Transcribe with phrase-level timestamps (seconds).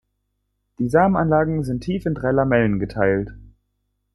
[0.79, 3.29] Die Samenanlagen sind tief in drei Lamellen geteilt.